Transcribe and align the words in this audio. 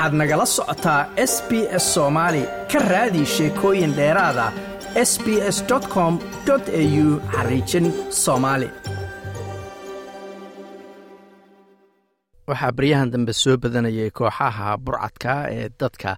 waxaad 0.00 0.14
nagala 0.20 0.46
socotaa 0.56 1.02
s 1.30 1.34
b 1.48 1.50
s 1.82 1.84
soomaali 1.94 2.42
ka 2.72 2.78
raadi 2.90 3.22
sheekooyin 3.34 3.92
dheeraada 3.98 4.46
s 5.10 5.12
b 5.24 5.26
s 5.56 5.58
com 5.94 6.14
au 6.52 7.06
xariijin 7.34 7.86
soomaali 8.22 8.68
waxaa 12.48 12.72
baryahan 12.76 13.10
dambe 13.12 13.32
soo 13.42 13.56
badanayay 13.62 14.10
kooxaha 14.18 14.68
burcadka 14.84 15.32
ee 15.56 15.68
dadka 15.80 16.10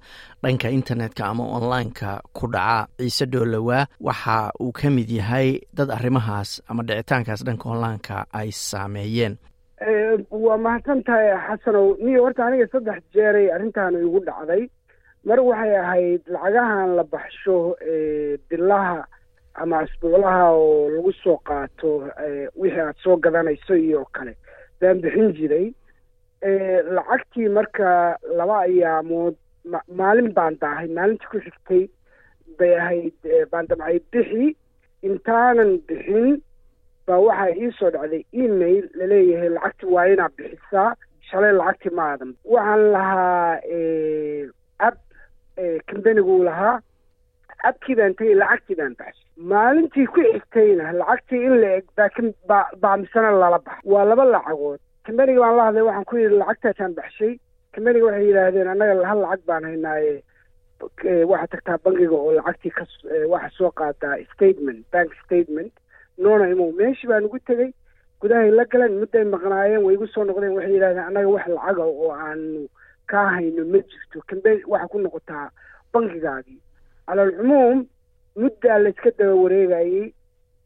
dhanka 0.43 0.69
internetka 0.79 1.23
ama 1.27 1.45
online-ka 1.57 2.11
ku 2.37 2.47
dhaca. 2.55 2.87
Ciise 2.99 3.25
dhoolowaa 3.33 3.87
waxa 4.07 4.37
uu 4.63 4.73
ka 4.79 4.91
mid 4.97 5.11
yahay 5.11 5.49
dad 5.77 5.91
arrimahaas 5.97 6.51
ama 6.71 6.83
dhicitaankaas 6.89 7.41
dhanka 7.47 7.67
online-ka 7.75 8.17
ay 8.41 8.49
saameeyeen 8.69 9.35
waa 10.31 10.57
mahadsan 10.59 11.03
tahay 11.05 11.33
xasanow 11.47 11.97
niyo 12.05 12.23
horta 12.25 12.47
aniga 12.47 12.67
saddex 12.73 13.03
jeeray 13.15 13.51
arrintan 13.51 13.95
igu 13.99 14.21
dhacday. 14.27 14.69
Mar 15.25 15.39
waxay 15.41 15.75
ahayd 15.77 16.23
lacagahan 16.35 16.97
la 16.97 17.05
baxsho 17.05 17.75
bilaha 18.51 19.05
ama 19.55 19.79
asbuuclaha 19.83 20.45
oo 20.55 20.89
lagu 20.95 21.13
soo 21.23 21.37
qaato 21.49 21.91
wixii 22.57 22.81
aad 22.81 22.97
soo 23.03 23.17
gadanayso 23.17 23.75
iyo 23.75 24.05
kale. 24.15 24.37
Baan 24.81 25.01
bixin 25.03 25.33
jiray. 25.35 25.75
Lacagtii 26.97 27.49
marka 27.49 28.19
laba 28.39 28.61
ayaamood 28.67 29.35
maalin 29.99 30.33
baan 30.35 30.59
daahay. 30.61 30.89
Maalintii 30.89 31.27
ku 31.31 31.39
xigtay 31.41 31.89
bay 32.59 32.75
ahayd 32.79 33.15
baan 33.51 33.67
damcay 33.67 33.99
bixi. 34.13 34.57
Intaanan 35.03 35.79
bixin 35.89 36.43
baa 37.07 37.19
waxaa 37.29 37.55
ii 37.63 37.71
soo 37.79 37.91
dhacday 37.95 38.23
email 38.45 38.85
la 38.99 39.07
leeyahay 39.13 39.49
lacagti 39.57 39.87
waa 39.95 40.07
inaad 40.13 40.33
bixisaa 40.39 40.91
shalay 41.31 41.53
lacagti 41.61 41.91
maadan 42.01 42.31
waxaan 42.45 42.83
lahaa 42.93 43.59
ab 44.89 44.95
combaniguu 45.91 46.43
lahaa. 46.45 46.81
Abkii 47.69 47.95
baan 47.99 48.15
tegay 48.19 48.35
lacagtii 48.35 48.77
baan 48.81 48.95
baxshay 48.99 49.29
maalintii 49.51 50.07
ku 50.15 50.21
xigtayna 50.33 50.93
lacagtii 51.01 51.43
in 51.49 51.55
la 51.63 51.69
eg 51.79 51.87
baa 52.49 52.65
baa 52.83 52.97
misana 53.03 53.31
lala 53.43 53.59
baxa 53.67 53.81
waa 53.93 54.05
laba 54.05 54.25
lacagood. 54.35 54.81
Combaniga 55.07 55.41
baan 55.45 55.57
la 55.57 55.65
hadlay 55.69 55.85
waxaan 55.89 56.05
ku 56.11 56.17
yidhi 56.17 56.39
lacagtaasaan 56.43 56.95
baxshay. 56.99 57.33
Combaniga 57.75 58.07
waxay 58.07 58.27
yidhaahdeen 58.29 58.69
annaga 58.73 59.07
hal 59.11 59.21
lacag 59.25 59.47
baan 59.47 59.65
haynaaye 59.71 60.15
waxaad 61.31 61.51
tagtaa 61.55 61.79
bangiga 61.85 62.17
oo 62.19 62.33
lacagtii 62.39 62.75
ka 62.79 62.85
waxa 63.35 63.51
soo 63.59 63.71
qaadaa 63.81 64.17
statement 64.35 64.81
bank 64.93 65.11
statement 65.25 65.73
noona 66.19 66.49
imow 66.51 66.73
meeshii 66.73 67.09
baan 67.09 67.25
ugu 67.25 67.39
tegey 67.39 67.71
gudahay 68.21 68.51
la 68.51 68.65
galeen 68.65 68.99
mudday 69.01 69.25
maqnaayeen 69.25 69.85
way 69.85 69.95
igu 69.95 70.07
soo 70.07 70.25
noqdeen 70.25 70.55
waxay 70.57 70.73
yidhahdeen 70.75 71.05
annaga 71.09 71.29
wax 71.29 71.47
lacaga 71.49 71.85
oo 71.85 72.11
aanu 72.13 72.69
kaa 73.07 73.27
hayno 73.35 73.65
ma 73.73 73.79
jirto. 73.79 74.21
Cambe 74.29 74.63
waxaa 74.67 74.89
ku 74.89 74.99
noqotaa 74.99 75.51
bangigaagii. 75.93 76.61
Calalcumuum 77.07 77.87
muddaa 78.37 78.79
layska 78.79 79.11
daba 79.19 79.35
wareegayey 79.35 80.15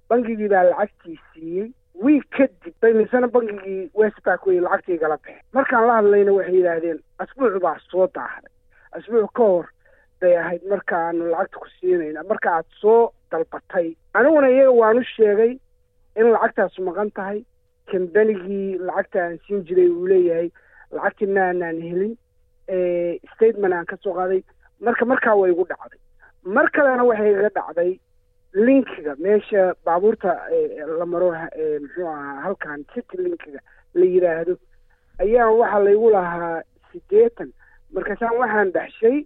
bangigii 0.08 0.48
baa 0.48 0.62
lacagtii 0.70 1.19
siiyey. 1.33 1.72
Wiig 2.05 2.25
kadib 2.36 2.75
bay 2.83 2.92
misena 2.92 3.27
bangigii 3.28 3.91
westback 3.94 4.47
wey 4.47 4.60
lacagtii 4.60 4.94
igala 4.94 5.16
baxeen. 5.16 5.41
Markaan 5.53 5.86
la 5.86 5.94
hadlayna 5.98 6.33
waxay 6.33 6.55
yidhaahdeen 6.56 6.98
asbuuc 7.19 7.56
baa 7.62 7.78
soo 7.91 8.06
daahday 8.14 8.53
asbuuc 8.92 9.33
ka 9.33 9.42
hor 9.42 9.66
bay 10.20 10.36
ahayd 10.36 10.62
markaanu 10.70 11.31
lacagta 11.33 11.58
ku 11.58 11.69
siinayna 11.81 12.22
marka 12.28 12.53
aad 12.58 12.69
soo 12.81 13.10
dalbatay. 13.30 13.96
Aniguna 14.14 14.48
iyaga 14.50 14.70
waanu 14.80 15.02
sheegay 15.14 15.52
in 16.16 16.27
lacagtaasu 16.34 16.82
maqan 16.88 17.10
tahay. 17.16 17.44
Kambanigii 17.91 18.78
lacagta 18.86 19.19
aan 19.24 19.38
siin 19.46 19.64
jiray 19.66 19.88
uu 19.91 20.06
leeyahay 20.10 20.48
lacagtii 20.92 21.27
maanaan 21.36 21.80
helin 21.82 22.14
statement 23.34 23.74
aan 23.74 23.86
ka 23.86 23.97
soo 24.02 24.14
qaaday. 24.14 24.42
Marka 24.81 25.04
markaa 25.04 25.34
way 25.41 25.50
igu 25.53 25.64
dhacday. 25.70 26.00
Mar 26.44 26.66
kalena 26.75 27.04
waxay 27.04 27.31
iga 27.32 27.50
dhacday 27.59 27.92
linkiga. 28.54 29.14
Meesha 29.19 29.75
baabuurta 29.84 30.32
la 30.98 31.06
maro 31.06 31.31
muxuu 31.82 32.08
ahaa 32.08 32.41
halkan 32.44 32.84
city 32.94 33.16
linkiga 33.25 33.60
la 33.94 34.04
yidhaahdo 34.04 34.54
ayaa 35.20 35.50
waxaa 35.60 35.84
laygu 35.87 36.10
lahaa 36.10 36.62
siddeetan. 36.93 37.50
Markaasaan 37.94 38.37
waxaan 38.41 38.72
baxshay 38.76 39.16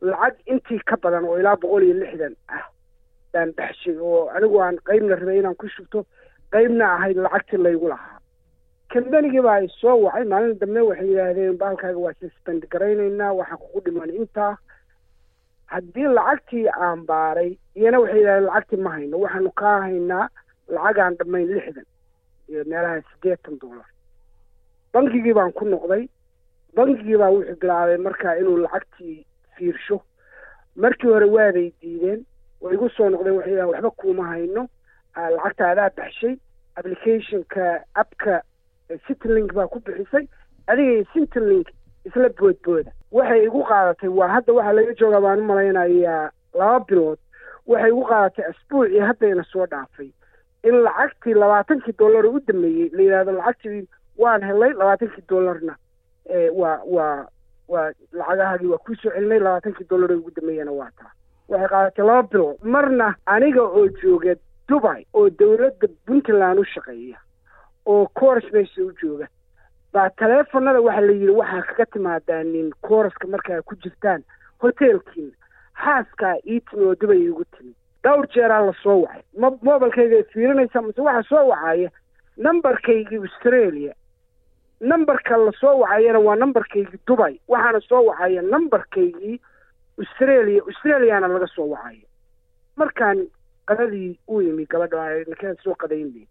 lacag 0.00 0.36
intii 0.46 0.80
ka 0.88 0.96
badan 1.02 1.24
oo 1.24 1.38
ilaa 1.40 1.56
boqol 1.56 1.82
iyo 1.82 1.94
lixdan 2.02 2.34
ah 2.48 2.64
baan 3.36 3.52
baxshay 3.58 3.96
oo 4.10 4.26
anigu 4.36 4.60
aan 4.66 4.76
qeybna 4.88 5.16
rabay 5.20 5.38
inaan 5.38 5.56
ku 5.60 5.68
shubto 5.76 6.04
qeybna 6.52 6.84
ahayd 6.96 7.16
lacagtii 7.24 7.62
laygu 7.66 7.88
lahaa. 7.92 8.18
Kambanigii 8.92 9.42
baa 9.46 9.60
i 9.66 9.68
soo 9.80 9.96
wacay 10.04 10.24
maalin 10.32 10.58
dambe 10.60 10.80
waxay 10.88 11.08
yidhaahdeen 11.10 11.56
baalkaaga 11.62 11.98
waa 12.04 12.14
suspend 12.20 12.62
garaynaynaa 12.72 13.32
waxaa 13.38 13.56
kugu 13.62 13.80
dhiman 13.86 14.10
intaa. 14.20 14.54
Haddii 15.72 16.08
lacagtii 16.16 16.68
aan 16.68 17.00
baaray 17.08 17.50
iyana 17.74 17.98
waxay 18.00 18.18
yidhahdeen 18.20 18.46
lacagtii 18.48 18.82
ma 18.84 18.90
hayno 18.96 19.16
waxaanu 19.24 19.50
kaa 19.60 19.78
haynaa 19.86 20.28
lacagaan 20.74 21.16
dhammayn 21.18 21.48
lixdan 21.54 21.86
iyo 22.48 22.64
meelaha 22.70 23.00
siddeetan 23.10 23.58
dollar. 23.62 23.88
Bangigii 24.92 25.34
baan 25.38 25.52
ku 25.52 25.64
noqday 25.64 26.04
bangigii 26.76 27.18
baa 27.22 27.30
wuxuu 27.34 27.58
bilaabay 27.60 27.98
markaa 28.06 28.34
inuu 28.40 28.56
lacagtii 28.64 29.26
fiirsho. 29.56 29.98
Markii 30.76 31.10
hore 31.10 31.26
waaday 31.36 31.68
diideen 31.82 32.20
way 32.60 32.74
igu 32.74 32.88
soo 32.96 33.08
noqdeen 33.10 33.36
waxay 33.36 33.52
yidhahdeen 33.52 33.74
waxba 33.74 33.90
kuuma 33.90 34.24
hayno. 34.32 34.68
Lacagta 35.16 35.70
adaa 35.70 35.90
baxshay 35.96 36.34
applicationka 36.76 37.84
abka 37.94 38.42
citlink 39.06 39.52
baa 39.54 39.66
ku 39.68 39.80
bixisay. 39.80 40.28
Adiga 40.66 40.92
iyo 40.92 41.04
citlink 41.12 41.68
isla 42.04 42.28
boodbooda 42.38 42.90
waxay 43.12 43.44
igu 43.46 43.62
qaadatay 43.64 44.08
waa 44.18 44.28
hadda 44.34 44.52
waxaa 44.52 44.72
laga 44.76 44.94
joogaa 45.00 45.20
baan 45.20 45.40
u 45.40 45.44
malaynayaa 45.44 46.30
laba 46.54 46.80
bilood. 46.88 47.18
Waxay 47.66 47.90
igu 47.90 48.04
qaadatay 48.10 48.44
asbuucii 48.50 49.00
haddayna 49.08 49.44
soo 49.52 49.66
dhaafay. 49.66 50.10
In 50.64 50.74
lacagtii 50.84 51.34
labaatankii 51.34 51.94
dollar 51.98 52.26
u 52.26 52.40
dameeyey 52.46 52.90
la 52.92 53.02
yidhahdo 53.02 53.32
lacagtii 53.32 53.88
waan 54.18 54.42
helay 54.42 54.72
labaatankii 54.72 55.24
dollarna 55.28 55.76
waa 56.60 56.80
waa 56.86 57.26
waa 57.68 57.92
lacagahaagii 58.12 58.66
waa 58.72 58.78
kuusoo 58.78 59.10
celinay 59.14 59.38
labaatankii 59.38 59.86
dollar 59.90 60.12
ugu 60.12 60.30
dameeyana 60.36 60.72
waa 60.72 60.90
taa 60.98 61.12
waxay 61.48 61.68
qaadatay 61.68 62.04
laba 62.06 62.22
bilood 62.32 62.56
marna 62.62 63.14
aniga 63.26 63.62
oo 63.62 63.86
jooga 64.02 64.34
dubai 64.68 65.06
oo 65.14 65.30
dowladda 65.30 65.86
puntland 66.06 66.58
u 66.58 66.64
shaqeeya 66.64 67.18
oo 67.86 68.06
coors 68.18 68.44
meesha 68.52 68.82
u 68.82 68.92
jooga. 69.02 69.26
Baa 69.92 70.10
taleefonada 70.18 70.80
waxaa 70.80 71.06
la 71.06 71.12
yidhi 71.12 71.30
waxaa 71.40 71.62
kaga 71.62 71.86
timaadaa 71.92 72.42
nin 72.44 72.70
kooraska 72.82 73.26
markaa 73.28 73.62
ku 73.62 73.74
jirtaan 73.82 74.24
hoteelkiina 74.62 75.34
xaaskaa 75.84 76.34
ii 76.46 76.60
timi 76.60 76.84
oo 76.84 76.94
dubay 77.00 77.18
iigu 77.22 77.44
timi. 77.56 77.72
Dhowr 78.04 78.26
jeeraa 78.34 78.66
la 78.66 78.72
soo 78.82 79.00
wacay. 79.02 79.22
Ma 79.38 79.50
mobilkayga 79.62 80.22
fiirinaysa 80.32 80.82
mase 80.82 81.00
waxaa 81.00 81.28
soo 81.28 81.48
wacaya 81.48 81.90
numberkaygii 82.36 83.18
australia. 83.22 83.94
Numberka 84.80 85.36
la 85.36 85.52
soo 85.60 85.78
wacayana 85.80 86.18
waa 86.18 86.36
numberkaygii 86.36 87.00
dubay 87.06 87.38
waxaana 87.48 87.80
soo 87.80 88.02
wacaya 88.06 88.42
numberkaygii 88.42 89.40
australia 90.02 90.62
australiana 90.68 91.28
laga 91.28 91.46
soo 91.54 91.68
wacaya 91.74 92.06
markaan 92.76 93.26
qadadii 93.68 94.18
u 94.28 94.40
yimi 94.42 94.66
gabadha 94.66 95.04
nakeen 95.30 95.56
soo 95.64 95.74
qadaynay 95.82 96.26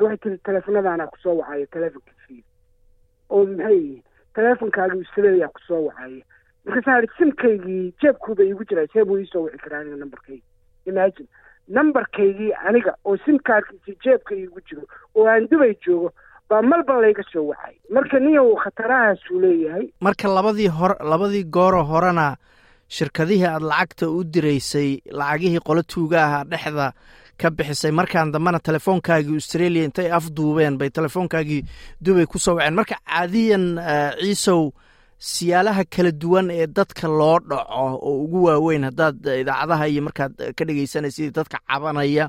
waxay 0.00 0.16
tiri 0.22 0.38
teleefonadaana 0.46 1.06
ku 1.06 1.16
soo 1.22 1.36
wacaya 1.40 1.66
teleefonka 1.66 2.12
fiil. 2.26 2.42
Oo 3.30 3.46
maxay 3.46 3.76
yihiin 3.78 4.02
teleefonkaagii 4.34 5.02
australia 5.04 5.48
ku 5.48 5.60
soo 5.68 5.82
wacaya 5.88 6.24
markaasaan 6.66 7.06
simkaygii 7.18 7.94
jeebkuuba 8.02 8.42
iigu 8.44 8.64
jiraa 8.68 8.86
see 8.92 9.04
buu 9.04 9.18
iisoo 9.22 9.42
wici 9.46 9.58
karaa 9.64 9.80
aniga 9.80 9.96
numberkaygi 9.96 10.42
imagine 10.86 11.28
numberkaygii 11.68 12.52
aniga 12.68 12.94
oo 13.04 13.16
simkaarkiisi 13.24 13.98
jeebka 14.04 14.34
iigu 14.34 14.60
jiro 14.68 14.82
oo 15.14 15.26
aan 15.28 15.48
dubay 15.50 15.74
joogo 15.86 16.10
baa 16.48 16.62
malban 16.62 17.00
layga 17.00 17.22
soo 17.32 17.46
wacay. 17.46 17.74
Marka 17.90 18.18
niyow 18.20 18.54
khatarahaasuu 18.64 19.40
leeyahay. 19.40 19.86
Marka 20.00 20.28
labadii 20.28 20.68
hor 20.68 20.96
labadii 21.00 21.44
gooroo 21.44 21.84
horena 21.84 22.36
shirkadihii 22.88 23.44
aada 23.46 23.66
lacagta 23.66 24.08
u 24.10 24.24
diraysay 24.24 25.00
lacagihii 25.10 25.60
qolo 25.60 25.82
tuuga 25.82 26.24
aha 26.24 26.44
dhexda 26.44 26.92
ka 27.40 27.50
bixisay 27.50 27.90
markaan 27.90 28.32
dambena 28.32 28.58
telefoonkaagii 28.58 29.34
australia 29.34 29.84
intay 29.84 30.10
afduubeen 30.12 30.78
bay 30.78 30.90
telefoonkaagii 30.90 31.62
dubay 32.00 32.26
ku 32.26 32.38
soo 32.38 32.54
waceen. 32.54 32.74
Marka 32.74 32.96
caadiyan 33.06 33.64
ciisow 34.20 34.70
siyaalaha 35.18 35.84
kala 35.84 36.10
duwan 36.12 36.50
ee 36.50 36.66
dadka 36.66 37.08
loo 37.08 37.38
dhaco 37.38 37.98
oo 38.02 38.22
ugu 38.24 38.44
waaweyn 38.44 38.84
haddaad 38.84 39.26
idaacadaha 39.40 39.86
iyo 39.88 40.02
markaad 40.02 40.32
ka 40.56 40.64
dhegeysanaysid 40.64 41.34
dadka 41.34 41.58
cabanaya 41.68 42.28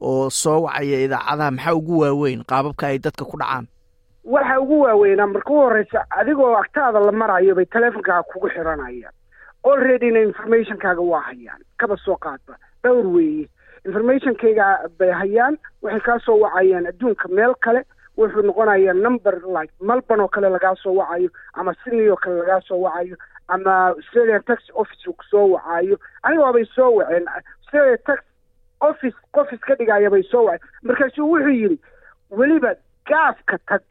oo 0.00 0.30
soo 0.30 0.62
wacaya 0.62 1.00
idaacadaha 1.06 1.50
maxaa 1.50 1.74
ugu 1.74 1.98
waaweyn 1.98 2.44
qaababka 2.44 2.86
ay 2.86 2.98
dadka 2.98 3.24
ku 3.24 3.36
dhacaan? 3.38 3.66
Waxa 4.24 4.60
ugu 4.60 4.80
waaweynaa 4.80 5.26
marka 5.26 5.50
u 5.52 5.56
horeysa 5.56 6.04
adigoo 6.10 6.56
agtaada 6.56 7.00
la 7.00 7.12
marayo 7.12 7.54
bay 7.54 7.64
teleefonkaaga 7.66 8.22
kugu 8.22 8.48
xiranayaan 8.54 9.14
alreadyna 9.64 10.20
informationkaaga 10.20 11.00
waa 11.00 11.20
hayaan. 11.20 11.60
Kaba 11.78 11.96
soo 11.96 12.16
qaadba. 12.16 12.56
Dhowr 12.84 13.06
weeye 13.16 13.48
informationkayga 13.84 14.66
bay 14.98 15.10
hayaan. 15.12 15.58
Waxay 15.82 16.00
kaa 16.00 16.18
soo 16.24 16.38
wacayaan 16.40 16.86
adduunka 16.86 17.28
meel 17.28 17.54
kale. 17.60 17.82
Wuxuu 18.16 18.42
noqonayaa 18.46 18.94
number 18.94 19.40
like 19.56 19.72
malban 19.80 20.20
oo 20.20 20.28
kale 20.28 20.48
lagaa 20.48 20.74
soo 20.82 20.94
wacayo 20.94 21.30
ama 21.54 21.74
sydney 21.84 22.08
oo 22.08 22.16
kale 22.16 22.36
lagaa 22.38 22.60
soo 22.60 22.78
wacayo 22.80 23.16
ama 23.48 23.72
australian 23.88 24.42
tax 24.46 24.70
office 24.74 25.02
uu 25.08 25.12
ku 25.18 25.24
soo 25.30 25.46
wacaayo 25.50 25.98
aniga 26.22 26.42
waabay 26.42 26.64
soo 26.74 26.90
waceen. 26.94 27.26
Australia 27.28 27.98
tax 28.06 28.20
office 28.80 29.16
qof 29.34 29.52
iska 29.52 29.74
dhigaya 29.74 30.10
bay 30.10 30.22
soo 30.22 30.44
waceen. 30.44 30.68
Markaasuu 30.82 31.30
wuxuu 31.32 31.50
yidhi 31.50 31.78
weliba 32.30 32.74
gaafka 33.06 33.58
tag. 33.66 33.82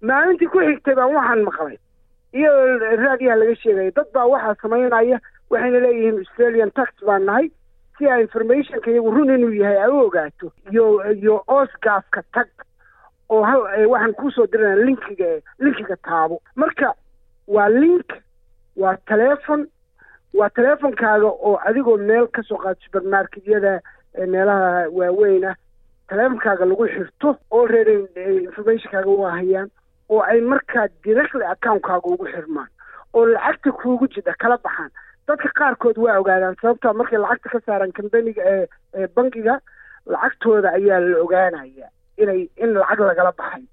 Maalintii 0.00 0.46
ku 0.52 0.58
xigtay 0.62 0.94
baan 0.94 1.14
waxaan 1.14 1.42
maqlay 1.48 1.76
iyadoo 2.34 2.96
raadiyaha 3.04 3.36
laga 3.40 3.56
sheegaya 3.62 3.90
dad 3.96 4.08
baa 4.14 4.26
waxaa 4.34 4.54
samaynaya 4.62 5.18
waxayna 5.50 5.80
leeyihiin 5.84 6.18
australian 6.22 6.70
tax 6.78 6.88
baan 7.06 7.24
nahay 7.28 7.46
si 7.98 8.08
a 8.10 8.20
informationka 8.20 8.90
iyagu 8.90 9.10
run 9.16 9.30
inuu 9.34 9.52
yahay 9.54 9.78
a 9.82 9.88
u 9.90 9.98
ogaato. 10.06 10.52
Iyo 10.72 10.86
iyo 11.14 11.42
oos 11.46 11.70
gaafka 11.82 12.22
tag 12.34 12.48
oo 13.30 13.42
hal 13.42 13.60
waxaan 13.92 14.14
kuusoo 14.14 14.46
dirana 14.46 14.76
linkiga 14.84 15.26
linkiga 15.58 15.96
taabo. 15.96 16.40
Marka 16.56 16.94
waa 17.46 17.68
link 17.68 18.08
waa 18.76 18.96
telefon 19.06 19.68
waa 20.34 20.50
teleefonkaaga 20.50 21.26
oo 21.26 21.54
adigoo 21.64 21.96
meel 21.96 22.26
ka 22.26 22.42
soo 22.42 22.56
qaado 22.58 22.80
supermarketyada 22.84 23.80
meelaha 24.26 24.88
waaweyn 24.90 25.44
ah 25.44 25.54
teleefonkaaga 26.08 26.64
lagu 26.66 26.86
xirto 26.88 27.36
oo 27.50 27.66
reer 27.66 27.88
informationkaaga 28.42 29.10
u 29.10 29.22
hayaan 29.22 29.70
oo 30.10 30.20
ay 30.22 30.40
markaa 30.40 30.86
directly 31.04 31.44
accountkaaga 31.52 32.08
ugu 32.14 32.26
xirmaan 32.32 32.68
oo 33.14 33.26
lacagta 33.26 33.72
kuugu 33.72 34.08
jidha 34.08 34.34
kala 34.38 34.58
baxaan. 34.64 34.90
Dadka 35.28 35.48
qaarkood 35.58 35.96
waa 35.98 36.18
ogaadaan 36.20 36.56
sababtaa 36.62 36.92
markay 36.92 37.18
lacagta 37.18 37.48
ka 37.48 37.60
saaraan 37.66 37.92
kambaniga 37.92 38.42
ee 38.44 39.06
bankiga 39.16 39.60
lacagtooda 40.06 40.72
ayaa 40.78 41.00
la 41.00 41.16
ogaanaya 41.24 41.88
inay 42.18 42.48
in 42.56 42.74
lacag 42.74 43.00
lagala 43.00 43.32
baxay. 43.38 43.64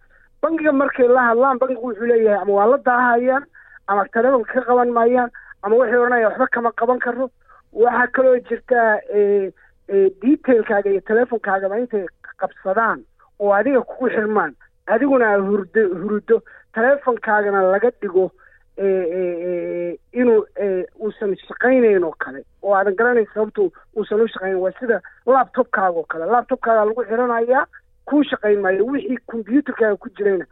Bankiga 0.41 0.71
markay 0.71 1.07
la 1.07 1.21
hadlaan 1.29 1.59
bankigu 1.59 1.87
wuxuu 1.87 2.07
leeyahay 2.11 2.41
ama 2.41 2.53
waa 2.53 2.69
la 2.71 2.77
daahayaan 2.77 3.43
ama 3.87 4.05
telefonka 4.13 4.53
ka 4.53 4.61
qaban 4.69 4.89
maayaan 4.97 5.29
ama 5.63 5.75
waxay 5.75 5.97
odhanaya 5.99 6.27
waxba 6.29 6.47
kama 6.55 6.71
qaban 6.79 6.99
karo 6.99 7.29
waxaa 7.73 8.07
kaloo 8.15 8.37
jirtaa 8.49 8.99
detailkaaga 10.21 10.89
iyo 10.89 11.01
telefonkaagaba 11.01 11.79
intay 11.79 12.05
qabsadaan 12.39 13.03
oo 13.39 13.51
adiga 13.53 13.81
kugu 13.81 14.09
xirmaan 14.15 14.55
adiguna 14.87 15.35
hurdo 15.37 15.81
hurdo 16.03 16.41
telefonkaagana 16.73 17.61
laga 17.71 17.89
dhigo 18.01 18.31
inuu 20.19 20.45
uusan 21.03 21.35
shaqaynayn 21.47 22.03
oo 22.03 22.15
kale. 22.23 22.43
Oo 22.63 22.73
aadan 22.75 22.95
garanayn 22.95 23.27
sababtu 23.33 23.71
uusan 23.97 24.21
u 24.21 24.27
shaqaynayn 24.33 24.61
waa 24.63 24.71
sida 24.79 25.01
laptopkaaga 25.25 25.97
oo 25.99 26.05
kale. 26.11 26.25
Laptopkaaga 26.25 26.85
lagu 26.85 27.03
xiranayaa 27.09 27.65
kuu 28.09 28.23
shaqayn 28.31 28.61
maayo 28.61 28.85
wixii 28.85 29.17
combyuterkaaga 29.31 29.97
ku 29.97 30.09
jirayna. 30.17 30.45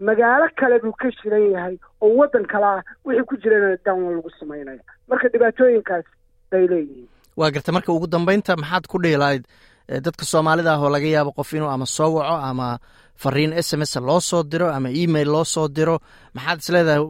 Magaalo 0.00 0.48
kale 0.56 0.78
buu 0.82 0.92
ka 1.00 1.10
shiran 1.20 1.50
yahay 1.52 1.76
oo 2.00 2.14
waddan 2.18 2.46
kale 2.46 2.64
ah 2.66 2.82
wixii 3.04 3.26
ku 3.28 3.36
jirayna 3.42 3.76
download 3.84 4.16
lagu 4.16 4.30
samaynaya 4.40 4.82
marka 5.08 5.28
dhibaatooyinkaas 5.28 6.04
bay 6.50 6.66
leeyihiin. 6.68 7.08
Waa 7.36 7.50
garta 7.50 7.72
marka 7.72 7.92
ugu 7.92 8.06
dambeynta 8.06 8.56
maxaad 8.56 8.86
ku 8.86 8.98
dhihi 9.02 9.16
lahayd 9.16 9.44
dadka 9.88 10.24
soomaalida 10.24 10.74
ah 10.74 10.82
oo 10.82 10.90
laga 10.90 11.06
yaabo 11.06 11.32
qof 11.32 11.52
inuu 11.52 11.68
ama 11.70 11.86
soo 11.86 12.14
waco 12.14 12.36
ama 12.50 12.78
fariin 13.22 13.52
s 13.52 13.74
m 13.76 13.82
s 13.82 13.96
loo 14.08 14.20
soo 14.20 14.42
diro 14.42 14.68
ama 14.76 14.88
email 15.02 15.28
loo 15.34 15.44
soo 15.44 15.68
diro 15.68 15.98
maxaad 16.34 16.58
is 16.62 16.68
leedahay 16.74 17.02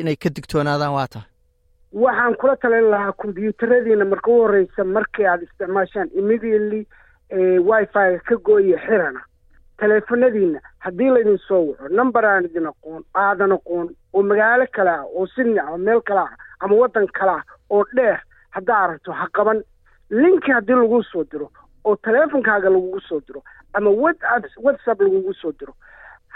inay 0.00 0.16
ka 0.16 0.28
digtoonaadaan 0.36 0.94
waa 0.98 1.06
tahay 1.14 1.28
waxaan 2.04 2.34
kula 2.40 2.56
talin 2.56 2.90
lahaa 2.90 3.12
combyuutaradiina 3.22 4.04
marka 4.04 4.30
u 4.30 4.38
horeysa 4.42 4.84
markii 4.84 5.26
aada 5.26 5.42
isticmaashaan 5.48 6.08
immediately 6.20 6.82
wifi 7.68 8.18
ka 8.28 8.36
gooya 8.46 8.78
xirana. 8.86 9.20
Teleefonadiina 9.80 10.60
haddii 10.78 11.10
laydin 11.14 11.38
soo 11.48 11.62
waco 11.68 11.88
number 11.88 12.24
aan 12.24 12.44
idin 12.48 12.66
aqoon 12.70 13.02
aadan 13.14 13.52
aqoon 13.56 13.88
oo 14.12 14.22
magaalo 14.22 14.66
kale 14.76 14.90
ah 14.90 15.04
oo 15.04 15.26
sydney 15.34 15.58
ama 15.60 15.78
meel 15.78 16.00
kale 16.08 16.20
ah 16.20 16.32
ama 16.60 16.74
waddan 16.80 17.06
kale 17.18 17.30
ah 17.38 17.42
oo 17.70 17.84
dheer 17.96 18.20
haddaa 18.50 18.78
aragto 18.84 19.12
ha 19.12 19.26
qaban. 19.36 19.60
Linki 20.10 20.52
haddii 20.52 20.78
lagu 20.80 21.02
soo 21.12 21.24
diro 21.30 21.50
oo 21.84 21.96
teleefonkaaga 21.96 22.68
lagugu 22.70 23.00
soo 23.08 23.20
diro 23.26 23.42
ama 23.76 23.90
whatsapp 23.90 25.00
lagugu 25.00 25.34
soo 25.40 25.52
diro. 25.58 25.74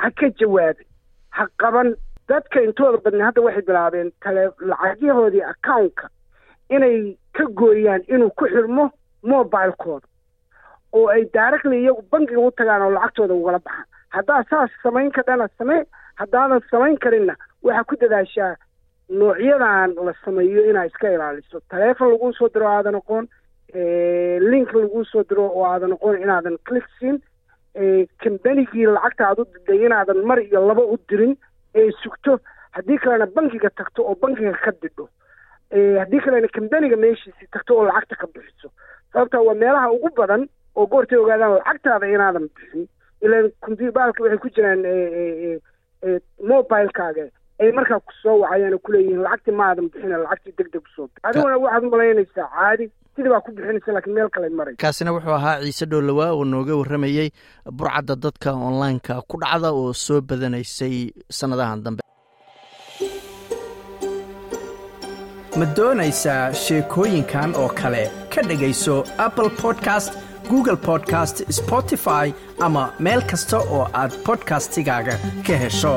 Ha 0.01 0.11
ka 0.11 0.29
jawaabin. 0.41 0.87
Ha 1.31 1.47
qaban. 1.63 1.95
Dadka 2.31 2.63
intooda 2.63 2.99
badna 3.05 3.25
hadda 3.27 3.43
waxay 3.43 3.63
bilaabeen 3.69 4.11
tale 4.23 4.43
lacagyahoodii 4.71 5.43
accountka 5.53 6.09
inay 6.71 7.17
ka 7.37 7.45
gooyaan 7.61 8.03
inuu 8.09 8.31
ku 8.39 8.47
xirmo 8.47 8.85
mobilekooda 9.23 10.07
oo 10.93 11.09
ay 11.11 11.25
directly 11.35 11.81
iyagu 11.83 12.03
bankiga 12.13 12.41
u 12.41 12.51
tagaan 12.51 12.83
oo 12.87 12.91
lacagtooda 12.95 13.35
ugala 13.35 13.59
baxaan. 13.59 13.87
Haddaa 14.15 14.45
saas 14.51 14.71
samayn 14.83 15.11
kadhana 15.11 15.49
samee 15.59 15.83
haddaadan 16.23 16.63
samayn 16.71 16.99
karinna 17.03 17.35
waxaa 17.63 17.85
ku 17.91 17.97
dadaashaa 18.01 18.55
noocyadan 19.11 19.95
la 20.07 20.15
sameeyo 20.25 20.71
inaa 20.71 20.87
iska 20.87 21.11
ilaaliso. 21.11 21.61
Teleefon 21.71 22.13
laguu 22.13 22.33
soo 22.39 22.49
diro 22.55 22.69
aadan 22.71 22.95
aqoon 22.95 23.27
link 24.51 24.71
laguu 24.75 25.05
soo 25.05 25.25
diro 25.29 25.47
oo 25.51 25.65
aadan 25.67 25.93
aqoon 25.99 26.23
inaadan 26.23 26.59
click 26.69 26.87
siin 26.99 27.19
kambanigii 28.23 28.87
lacagta 28.87 29.29
aad 29.29 29.39
u 29.41 29.45
diday 29.55 29.85
inaadan 29.87 30.25
mar 30.27 30.39
iyo 30.43 30.61
laba 30.69 30.83
u 30.83 30.99
dirin 31.09 31.37
ee 31.75 31.91
sugto. 32.03 32.39
Haddii 32.71 32.99
kalena 32.99 33.27
bankiga 33.27 33.71
tagto 33.71 34.03
oo 34.03 34.15
bankiga 34.15 34.53
ka 34.65 34.71
didho. 34.83 35.09
Haddii 36.01 36.21
kalena 36.21 36.49
kambaniga 36.49 36.97
meeshiisii 36.97 37.49
tagto 37.53 37.77
oo 37.79 37.85
lacagta 37.87 38.17
ka 38.17 38.27
bixiso. 38.35 38.69
Sababtaa 39.13 39.41
waa 39.43 39.55
meelaha 39.55 39.91
ugu 39.93 40.11
badan 40.17 40.49
oo 40.77 40.87
goortay 40.87 41.19
ogaadaan 41.19 41.55
lacagtaada 41.59 42.07
inaadan 42.07 42.49
bixin. 42.55 42.89
Ilan 43.23 43.51
compubalka 43.61 44.23
waxay 44.23 44.39
ku 44.39 44.49
jiraan 44.55 44.83
mobilekaaga 46.49 47.25
ay 47.63 47.71
markaa 47.79 48.01
ku 48.07 48.13
soo 48.23 48.37
wacayaan 48.43 48.75
oo 48.77 48.83
kuleeyihiin 48.87 49.23
lacagtii 49.27 49.55
ma 49.59 49.65
aadan 49.71 49.89
bixin 49.93 50.13
lacagtii 50.25 50.55
deg 50.59 50.69
deg 50.73 50.83
u 50.89 50.91
soo 50.97 51.07
adiguna 51.23 51.57
waxaad 51.65 51.85
umalaynaysaa 51.89 52.49
caadi. 52.57 52.87
Sidii 53.17 53.31
baa 53.35 53.41
ku 53.47 53.51
bixinaysa 53.57 53.93
lakiin 53.97 54.15
meel 54.17 54.29
kale 54.35 54.49
maray. 54.59 54.75
Kaasina 54.83 55.13
wuxuu 55.17 55.35
ahaa 55.39 55.57
ciise 55.65 55.87
dhowlawaa 55.91 56.31
oo 56.37 56.45
nooga 56.53 56.77
warramayey 56.81 57.29
burcadda 57.79 58.15
dadka 58.25 58.53
online-ka 58.69 59.15
ku 59.29 59.37
dhacda 59.43 59.69
oo 59.81 59.93
soo 60.05 60.21
badanaysay 60.29 60.97
sannadahan 61.39 61.83
dambe. 61.85 62.03
Ma 65.59 65.67
doonaysaa 65.77 66.53
sheekooyinkan 66.65 67.51
oo 67.63 67.69
kale? 67.81 68.03
Ka 68.35 68.41
dhegayso 68.49 68.97
apple 69.27 69.51
podcast 69.63 70.13
google 70.51 70.77
podcast 70.89 71.37
spotify 71.59 72.27
ama 72.67 72.85
meel 73.07 73.23
kasta 73.31 73.59
oo 73.59 73.83
aad 74.01 74.13
bodkastigaaga 74.27 75.15
ka 75.47 75.55
hesho 75.65 75.95